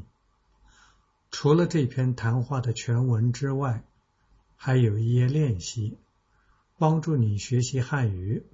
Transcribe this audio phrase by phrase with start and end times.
[1.31, 3.85] 除了这篇谈话的全文之外，
[4.57, 5.97] 还有一页练习，
[6.77, 8.45] 帮助你学习汉语。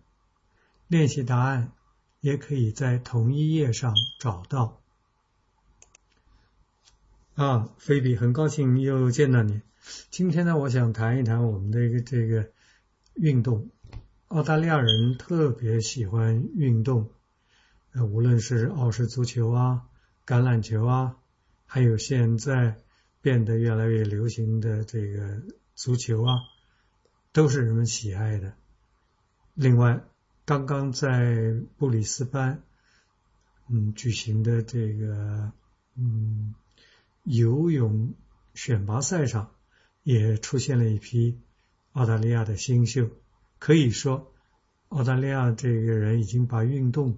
[0.88, 1.72] 练习答案
[2.20, 4.84] 也可以在同一页上找到。
[7.36, 9.62] 啊，菲比，很高兴又见到你。
[10.10, 12.50] 今天呢，我想谈一谈我们的一个这个
[13.14, 13.72] 运动。
[14.30, 17.12] 澳大利亚人特别喜欢运动，
[17.92, 19.90] 呃，无论是澳式足球啊、
[20.26, 21.18] 橄榄球啊，
[21.66, 22.78] 还有现在
[23.20, 25.42] 变得越来越流行的这个
[25.74, 26.36] 足球啊，
[27.34, 28.54] 都是人们喜爱的。
[29.54, 30.06] 另外，
[30.46, 32.64] 刚刚在布里斯班，
[33.70, 35.52] 嗯，举行的这个，
[35.98, 36.56] 嗯。
[37.26, 38.14] 游泳
[38.54, 39.56] 选拔赛上
[40.04, 41.42] 也出现了一批
[41.94, 43.10] 澳大利亚的新秀，
[43.58, 44.32] 可以说
[44.90, 47.18] 澳大利亚这个人已经把运动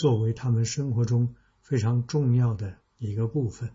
[0.00, 3.70] 作为他们生活中非常重要的一个部分。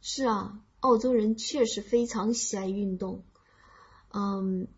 [0.00, 3.24] 是啊，澳洲人确实非常喜爱运动。
[4.12, 4.68] 嗯，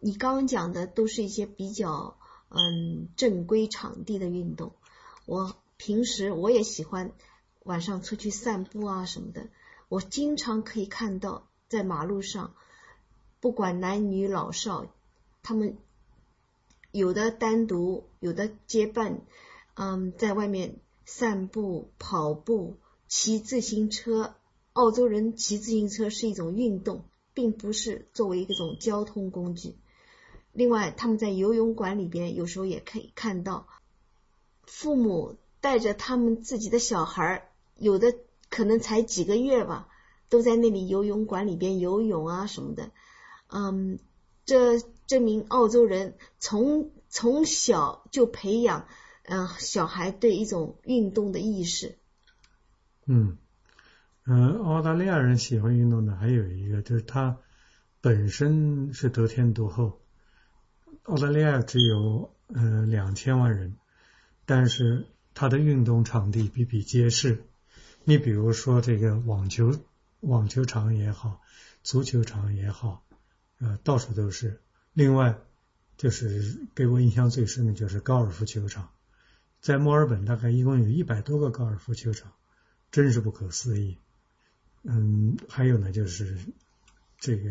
[0.00, 2.18] 你刚刚讲的都是一些比较
[2.50, 4.74] 嗯正规场地的运动。
[5.24, 7.12] 我平时我也喜欢。
[7.64, 9.48] 晚上出去散步啊什么的，
[9.88, 12.54] 我经常可以看到在马路上，
[13.40, 14.92] 不管男女老少，
[15.42, 15.76] 他们
[16.90, 19.20] 有的单独，有的结伴，
[19.74, 22.76] 嗯，在外面散步、跑步、
[23.08, 24.34] 骑自行车。
[24.72, 29.76] 澳洲人骑自行车是一种运动，并不是作为一种交通工具。
[30.52, 33.66] 另外，他们在游泳馆里边，有时候也可以看到
[34.62, 37.49] 父母带着他们自己的小孩儿。
[37.80, 38.14] 有的
[38.50, 39.88] 可能才几个月吧，
[40.28, 42.90] 都在那里游泳馆里边游泳啊什么的，
[43.48, 43.98] 嗯，
[44.44, 48.86] 这证明澳洲人从从小就培养
[49.24, 51.96] 嗯小孩对一种运动的意识。
[53.06, 53.38] 嗯
[54.26, 57.38] 嗯，澳大利亚人喜欢运动的还有一个就是他
[58.02, 60.00] 本身是得天独厚，
[61.04, 63.76] 澳大利亚只有呃两千万人，
[64.44, 67.46] 但是他的运动场地比比皆是。
[68.04, 69.78] 你比如说这个网球
[70.20, 71.40] 网球场也好，
[71.82, 73.04] 足球场也好，
[73.58, 74.60] 呃，到处都是。
[74.92, 75.38] 另外，
[75.96, 78.90] 就是给我印象最深的就是高尔夫球场，
[79.60, 82.32] 在墨尔本大概一共有一百多个高尔夫球场，
[82.90, 83.98] 真是不可思议。
[84.82, 86.38] 嗯，还有呢，就是
[87.18, 87.50] 这个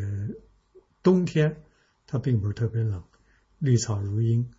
[1.04, 1.64] 冬天
[2.08, 3.04] 它并不是特别冷，
[3.60, 4.52] 绿草如茵，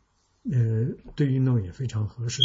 [0.50, 0.87] 呃，
[1.17, 2.43] 对运动也非常合适。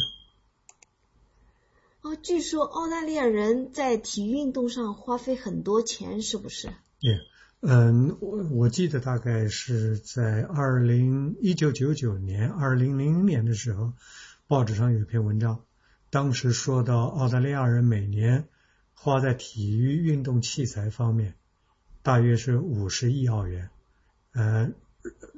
[2.21, 6.69] 据说澳大利亚人在体育运动上花费很多钱，是不是？
[6.99, 7.19] 对，
[7.61, 13.93] 嗯，我我记得大概是在二零一九九九年、二零零零年的时候，
[14.47, 15.63] 报纸上有一篇文章，
[16.09, 18.47] 当时说到澳大利亚人每年
[18.93, 21.35] 花在体育运动器材方面，
[22.01, 23.69] 大约是五十亿澳元，
[24.33, 24.71] 呃，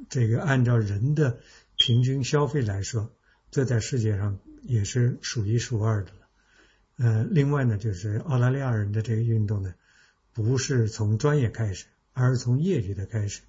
[0.10, 1.40] 这个按照人的
[1.76, 3.10] 平均消费来说，
[3.52, 6.27] 这在世界上也是数一数二的了。
[6.98, 9.74] 呃，另外呢，就是澳大利亚人的这个运动呢，
[10.34, 13.42] 不是从专业开始，而是从业余的开始。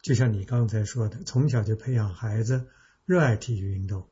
[0.00, 2.68] 就像你刚才说的，从小就培养孩子
[3.04, 4.08] 热爱体育运动，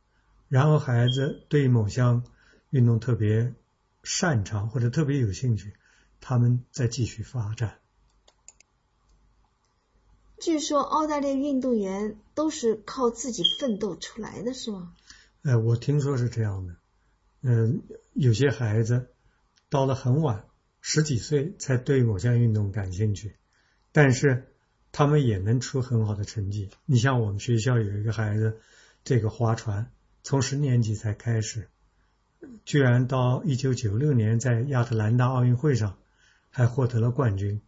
[0.48, 2.24] 然后孩子对某项
[2.70, 3.54] 运动特别
[4.02, 5.72] 擅长或者特别有兴趣，
[6.20, 7.78] 他们再继续发展。
[10.40, 14.92] 据说澳大利亚运动员都是靠自己奋斗出来的，是吗？
[15.42, 16.76] 呃，我听说是这样的。
[17.46, 17.82] 嗯，
[18.14, 19.08] 有些孩子
[19.68, 20.46] 到了很晚，
[20.80, 23.36] 十几岁才对某项运动感兴趣，
[23.92, 24.48] 但是
[24.92, 26.70] 他们也能出很好的成绩。
[26.86, 28.60] 你像我们学校有一个孩子，
[29.04, 29.90] 这个划船
[30.22, 31.68] 从十年级才开始，
[32.64, 35.98] 居然到一九九六年在亚特兰大奥运会上
[36.48, 37.60] 还获得了冠军。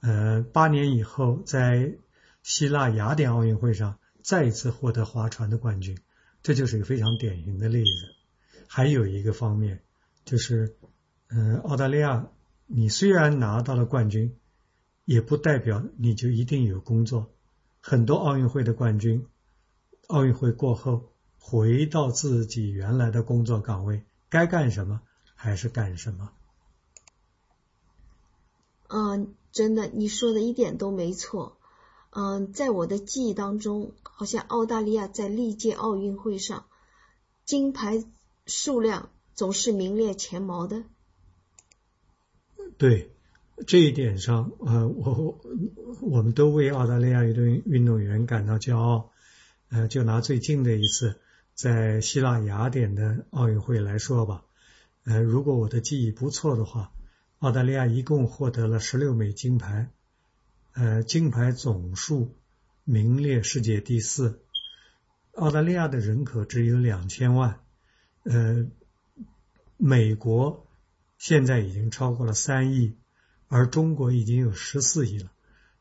[0.00, 1.94] 呃，八年以后在
[2.42, 5.96] 希腊雅典奥运会上再一次获得划船的冠军，
[6.42, 8.23] 这就是一个非常典型的例子。
[8.68, 9.82] 还有一个方面，
[10.24, 10.76] 就是，
[11.28, 12.28] 嗯，澳大利亚，
[12.66, 14.36] 你虽然拿到了冠军，
[15.04, 17.30] 也不代表你就一定有工作。
[17.80, 19.26] 很多奥运会的冠军，
[20.08, 25.02] 奥运会过后回到自己原来的工作岗位，该干什么
[25.34, 26.30] 还是干什么。
[28.88, 31.56] 嗯，真的，你说的一点都没错。
[32.10, 36.64] 嗯，在我的记忆当中，好像澳大利亚在历届奥运会上
[37.44, 38.04] 金牌。
[38.46, 40.84] 数量总是名列前茅的。
[42.76, 43.12] 对
[43.66, 45.40] 这一点上，呃，我
[46.00, 49.10] 我们都为澳大利亚运动运动员感到骄傲。
[49.70, 51.20] 呃，就拿最近的一次
[51.54, 54.44] 在希腊雅典的奥运会来说吧。
[55.04, 56.92] 呃，如果我的记忆不错的话，
[57.38, 59.90] 澳大利亚一共获得了十六枚金牌，
[60.74, 62.34] 呃，金牌总数
[62.84, 64.42] 名列世界第四。
[65.32, 67.60] 澳大利亚的人口只有两千万，
[68.24, 68.66] 呃，
[69.76, 70.66] 美国
[71.18, 72.96] 现在已经超过了三亿，
[73.48, 75.30] 而中国已经有十四亿了。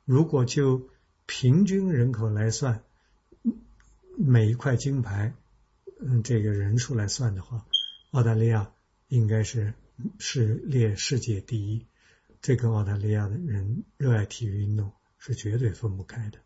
[0.06, 0.90] 如果就
[1.26, 2.84] 平均人口来算，
[4.18, 5.34] 每一块金牌，
[6.02, 7.66] 嗯，这个人数来算的话，
[8.12, 8.72] 澳大利亚
[9.08, 9.74] 应该是
[10.20, 11.88] 是列世界第一。
[12.42, 16.40] 这跟澳大利亚的人热爱体育运动是绝对分不开的。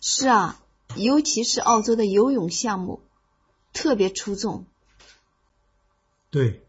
[0.00, 0.62] 是啊。
[0.94, 3.02] 尤其是澳洲的游泳项目
[3.72, 4.64] 特别出众。
[6.30, 6.62] 对，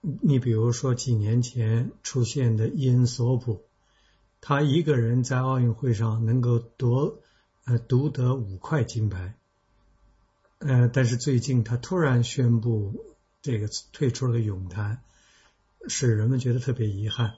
[0.00, 3.62] 你比如说几年前出现的伊恩索普，
[4.40, 7.18] 他一个人在奥运会上能够夺
[7.64, 9.34] 呃独得五块金牌，
[10.58, 13.04] 呃，但是最近他突然宣布
[13.42, 15.02] 这个退出了泳坛，
[15.88, 17.34] 使人们觉得特别遗憾。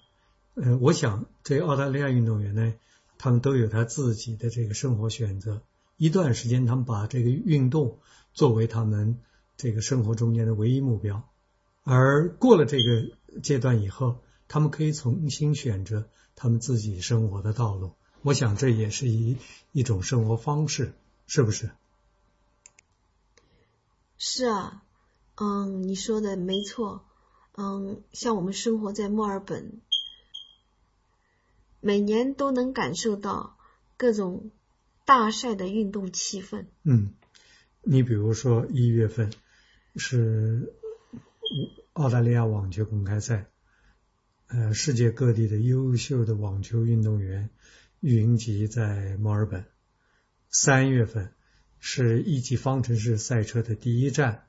[0.54, 2.74] 呃，我想这澳大利亚运动员呢，
[3.16, 5.62] 他们都有他自己的这个生活选择。
[5.96, 8.00] 一段时间，他们把这个运动
[8.34, 9.18] 作为他们
[9.58, 11.28] 这个生活中间的唯一目标，
[11.82, 17.92] 而过了这个阶段以后，他们可以重新选择他们自己生活的道路。
[18.22, 19.36] 我想这也是一
[19.72, 20.94] 一种生活方式，
[21.26, 21.70] 是不是？
[24.16, 24.82] 是啊，
[25.34, 27.04] 嗯，你说的没错，
[27.56, 29.82] 嗯，像我们生活在墨尔本，
[31.80, 33.58] 每年都能感受到
[33.98, 34.50] 各种。
[35.08, 36.66] 大赛的运动气氛。
[36.82, 37.14] 嗯，
[37.80, 39.32] 你比如说一月份
[39.96, 40.72] 是
[41.92, 43.46] 澳大利亚网球公开赛，
[44.46, 47.50] 呃，世界各地的优秀的网球运动员
[48.00, 49.64] 云集在墨尔本。
[50.50, 51.32] 三月份
[51.78, 54.44] 是一级方程式赛车的第一站，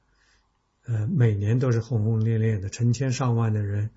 [0.85, 3.89] 呃，每年都是轰轰烈烈的，成千上万的人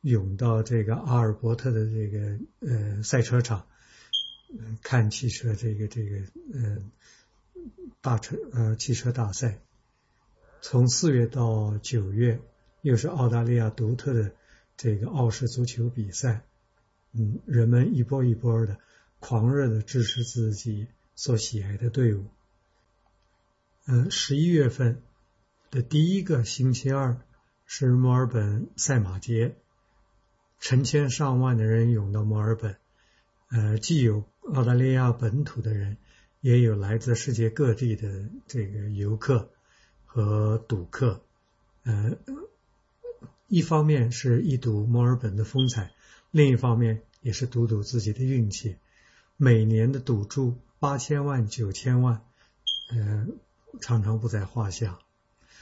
[0.00, 3.66] 涌到这个阿尔伯特的这个呃赛车场。
[4.80, 6.18] 看汽车这个这个
[6.54, 6.78] 呃
[8.00, 9.58] 大车呃汽车大赛，
[10.60, 12.40] 从四月到九月，
[12.82, 14.32] 又是澳大利亚独特的
[14.76, 16.42] 这个澳式足球比赛，
[17.12, 18.78] 嗯，人们一波一波的
[19.20, 22.24] 狂热的支持自己所喜爱的队伍。
[23.86, 25.02] 嗯，十一月份
[25.70, 27.20] 的第一个星期二
[27.64, 29.56] 是墨尔本赛马节，
[30.58, 32.76] 成千上万的人涌到墨尔本，
[33.50, 35.96] 呃，既有澳大利亚本土的人
[36.40, 39.50] 也有来自世界各地的这个游客
[40.16, 41.20] 和赌客，
[41.84, 42.16] 呃，
[43.48, 45.92] 一方面是一睹墨尔本的风采，
[46.30, 48.76] 另一方面也是赌赌自己的运气。
[49.36, 52.24] 每年的赌注八千万、九千万，
[52.88, 53.26] 呃，
[53.82, 54.98] 常常不在话下。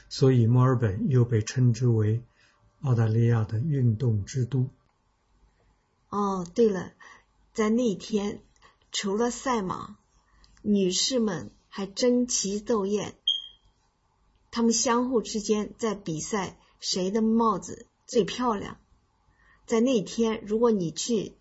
[0.07, 2.23] 所以墨尔本又被称之为
[2.79, 4.69] 澳大利亚的运动之都。
[6.07, 6.93] 哦，对了，
[7.53, 8.39] 在那天。
[8.93, 9.97] 除了赛马，
[10.61, 13.15] 女士们还争奇斗艳，
[14.55, 18.77] 他们相互之间在比赛谁的帽子最漂亮。
[19.65, 21.35] 在那天，如果你去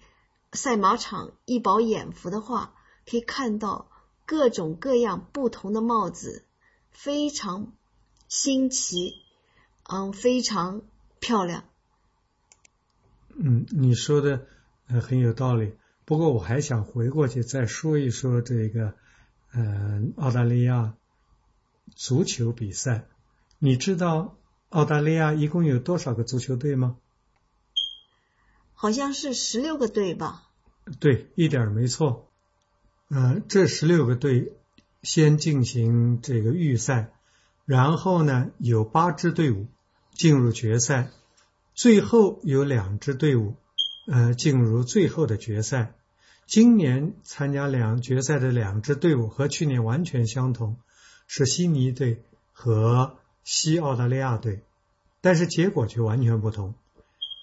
[0.52, 2.74] 赛马场一饱眼福的话，
[3.08, 3.88] 可以看到
[4.26, 6.44] 各种各样不同的帽子，
[6.90, 7.74] 非常
[8.26, 9.12] 新奇，
[9.84, 10.82] 嗯，非常
[11.20, 11.62] 漂亮。
[13.36, 14.44] 嗯，你说的
[14.88, 15.76] 很有道理。
[16.04, 18.94] 不过我还想回过去再说一说这个，
[19.52, 20.96] 呃，澳大利亚
[21.94, 23.06] 足球比赛。
[23.58, 24.36] 你知道
[24.68, 26.96] 澳大利亚一共有多少个足球队吗？
[28.74, 30.48] 好像是十六个队吧。
[31.00, 32.30] 对，一点没错。
[33.08, 34.52] 呃，这十六个队
[35.02, 37.12] 先进行这个预赛，
[37.64, 39.66] 然后呢有八支队伍
[40.12, 41.10] 进入决赛，
[41.74, 43.56] 最后有两支队伍。
[44.06, 45.94] 呃，进入最后的决赛。
[46.46, 50.76] 今年参加两决赛的两支队伍和去年完全相同，
[51.26, 54.62] 是悉尼队和西澳大利亚队，
[55.20, 56.74] 但是结果却完全不同。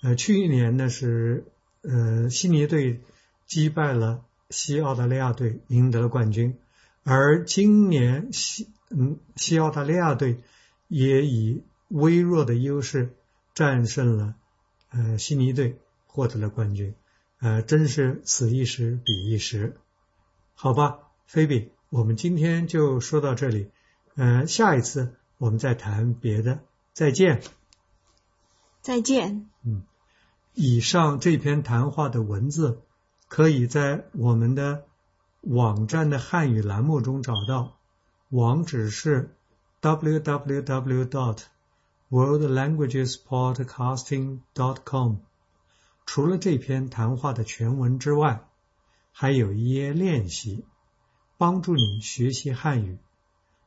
[0.04, 1.46] 呃，去年呢是
[1.82, 3.02] 呃悉尼队
[3.46, 6.58] 击败了西澳大利亚队，赢得了冠军，
[7.04, 10.40] 而今年西嗯西澳大利亚队
[10.88, 13.16] 也以微弱的优势
[13.54, 14.36] 战胜了
[14.90, 15.78] 呃悉尼队。
[16.14, 16.94] 获得了冠军，
[17.40, 19.78] 呃，真是此一时彼一时，
[20.54, 23.69] 好吧，菲比，我们今天就说到这里，
[24.15, 26.62] 嗯，下一次我们再谈别的，
[26.93, 27.41] 再见。
[28.81, 29.50] 再见。
[29.65, 29.83] 嗯，
[30.53, 32.81] 以上这篇谈话的文字
[33.27, 34.86] 可以在我们的
[35.41, 37.77] 网站的汉语栏目中找到，
[38.29, 39.36] 网址是
[39.81, 41.39] www dot
[42.10, 45.15] worldlanguagespodcasting dot com。
[46.05, 48.48] 除了这篇谈话的全文之外，
[49.12, 50.63] 还有一页练习，
[51.41, 53.00] 帮助你学习汉语。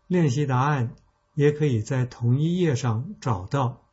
[0.06, 0.94] 练习答案
[1.34, 3.83] 也可以在同一页上找到。